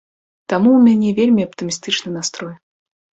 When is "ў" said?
0.77-0.93